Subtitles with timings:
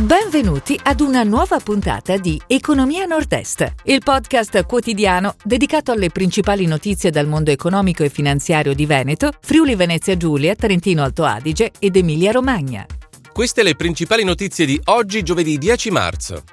[0.00, 7.10] Benvenuti ad una nuova puntata di Economia Nord-Est, il podcast quotidiano dedicato alle principali notizie
[7.10, 12.32] dal mondo economico e finanziario di Veneto, Friuli Venezia Giulia, Trentino Alto Adige ed Emilia
[12.32, 12.86] Romagna.
[13.30, 16.44] Queste le principali notizie di oggi, giovedì 10 marzo.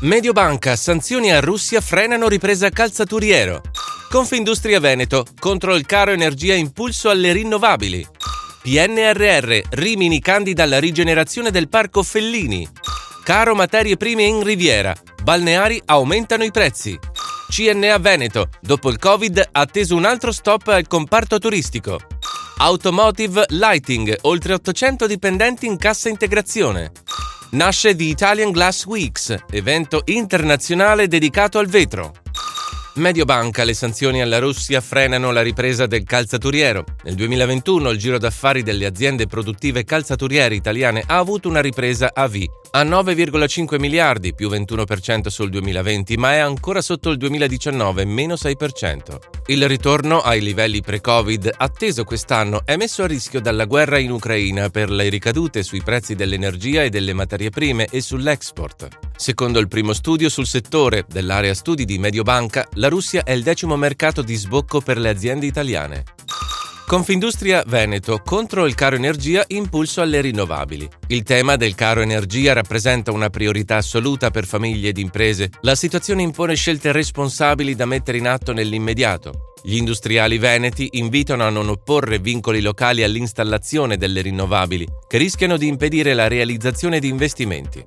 [0.00, 3.60] Mediobanca, sanzioni a Russia frenano ripresa calzaturiero.
[4.10, 8.04] Confindustria Veneto, contro il caro energia impulso alle rinnovabili.
[8.62, 12.68] PNRR, Rimini candida alla rigenerazione del parco Fellini.
[13.24, 16.98] Caro materie prime in Riviera, balneari aumentano i prezzi.
[17.48, 21.98] CNA Veneto, dopo il Covid, atteso un altro stop al comparto turistico.
[22.58, 26.92] Automotive Lighting, oltre 800 dipendenti in cassa integrazione.
[27.52, 32.12] Nasce The Italian Glass Weeks, evento internazionale dedicato al vetro.
[32.94, 36.84] Mediobanca, le sanzioni alla Russia frenano la ripresa del calzaturiero.
[37.04, 42.26] Nel 2021 il giro d'affari delle aziende produttive calzaturiere italiane ha avuto una ripresa a
[42.26, 48.34] V, a 9,5 miliardi, più 21% sul 2020, ma è ancora sotto il 2019, meno
[48.34, 49.18] 6%.
[49.46, 54.68] Il ritorno ai livelli pre-Covid, atteso quest'anno, è messo a rischio dalla guerra in Ucraina
[54.68, 59.09] per le ricadute sui prezzi dell'energia e delle materie prime e sull'export.
[59.20, 63.76] Secondo il primo studio sul settore dell'area studi di Mediobanca, la Russia è il decimo
[63.76, 66.04] mercato di sbocco per le aziende italiane.
[66.86, 70.88] Confindustria Veneto contro il caro energia impulso alle rinnovabili.
[71.08, 75.50] Il tema del caro energia rappresenta una priorità assoluta per famiglie ed imprese.
[75.60, 79.52] La situazione impone scelte responsabili da mettere in atto nell'immediato.
[79.62, 85.66] Gli industriali veneti invitano a non opporre vincoli locali all'installazione delle rinnovabili, che rischiano di
[85.66, 87.84] impedire la realizzazione di investimenti.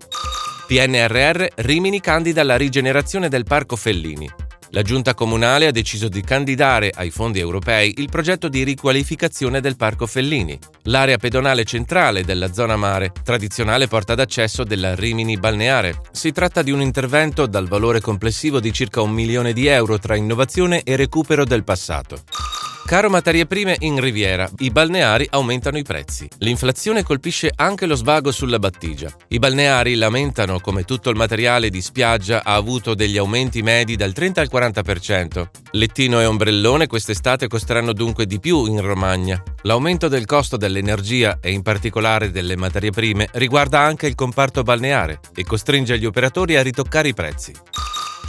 [0.66, 4.30] PNRR Rimini candida alla rigenerazione del Parco Fellini.
[4.70, 9.76] La giunta comunale ha deciso di candidare ai fondi europei il progetto di riqualificazione del
[9.76, 16.02] Parco Fellini, l'area pedonale centrale della zona mare, tradizionale porta d'accesso della Rimini balneare.
[16.12, 20.16] Si tratta di un intervento dal valore complessivo di circa un milione di euro tra
[20.16, 22.24] innovazione e recupero del passato.
[22.86, 26.28] Caro materie prime in Riviera, i balneari aumentano i prezzi.
[26.40, 29.10] L'inflazione colpisce anche lo svago sulla battigia.
[29.30, 34.12] I balneari lamentano come tutto il materiale di spiaggia ha avuto degli aumenti medi dal
[34.12, 35.48] 30 al 40%.
[35.72, 39.42] Lettino e ombrellone quest'estate costeranno dunque di più in Romagna.
[39.62, 45.22] L'aumento del costo dell'energia e in particolare delle materie prime riguarda anche il comparto balneare
[45.34, 47.54] e costringe gli operatori a ritoccare i prezzi.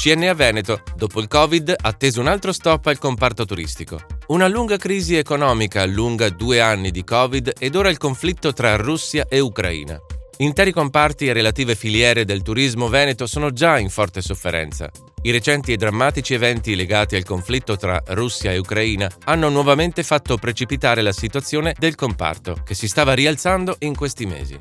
[0.04, 4.02] CNA Veneto, dopo il Covid, atteso un altro stop al comparto turistico.
[4.26, 9.24] Una lunga crisi economica allunga due anni di Covid ed ora il conflitto tra Russia
[9.30, 9.98] e Ucraina.
[10.36, 14.90] Interi comparti e relative filiere del turismo veneto sono già in forte sofferenza.
[15.22, 20.36] I recenti e drammatici eventi legati al conflitto tra Russia e Ucraina hanno nuovamente fatto
[20.36, 24.60] precipitare la situazione del comparto, che si stava rialzando in questi mesi.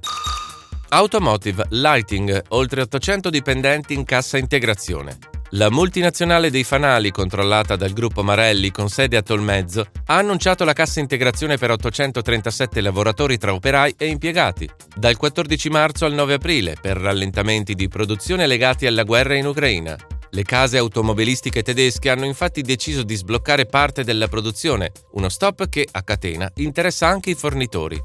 [0.94, 5.18] Automotive Lighting, oltre 800 dipendenti in cassa integrazione.
[5.56, 10.74] La multinazionale dei fanali, controllata dal gruppo Marelli con sede a Tolmezzo, ha annunciato la
[10.74, 16.76] cassa integrazione per 837 lavoratori tra operai e impiegati, dal 14 marzo al 9 aprile,
[16.80, 19.98] per rallentamenti di produzione legati alla guerra in Ucraina.
[20.30, 25.88] Le case automobilistiche tedesche hanno infatti deciso di sbloccare parte della produzione, uno stop che
[25.92, 28.00] a catena interessa anche i fornitori.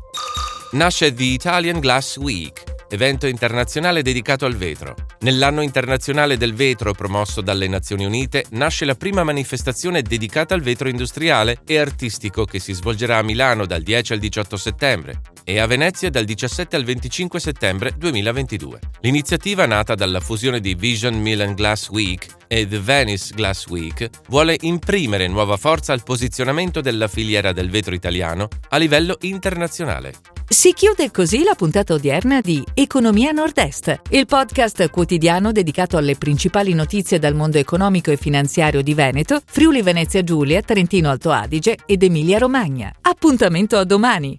[0.71, 4.95] Nasce The Italian Glass Week, evento internazionale dedicato al vetro.
[5.21, 10.89] Nell'anno internazionale del vetro promosso dalle Nazioni Unite nasce la prima manifestazione dedicata al vetro
[10.89, 15.67] industriale e artistico che si svolgerà a Milano dal 10 al 18 settembre e a
[15.67, 18.81] Venezia dal 17 al 25 settembre 2022.
[19.01, 24.59] L'iniziativa nata dalla fusione di Vision Milan Glass Week e The Venice Glass Week vuole
[24.61, 30.13] imprimere nuova forza al posizionamento della filiera del vetro italiano a livello internazionale.
[30.47, 36.75] Si chiude così la puntata odierna di Economia Nord-Est, il podcast quotidiano dedicato alle principali
[36.75, 42.03] notizie dal mondo economico e finanziario di Veneto, Friuli Venezia Giulia, Trentino Alto Adige ed
[42.03, 42.93] Emilia Romagna.
[43.01, 44.39] Appuntamento a domani!